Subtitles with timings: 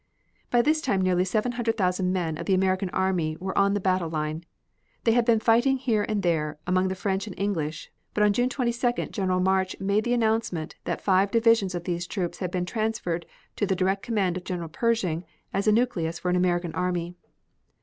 [0.49, 3.79] By this time nearly seven hundred thousand men of the American army were on the
[3.79, 4.43] battle line.
[5.03, 8.49] They had been fighting here and there among the French and English but on June
[8.49, 13.27] 22d General March made the announcement that five divisions of these troops had been transferred
[13.57, 17.13] to the direct command of General Pershing as a nucleus for an American army.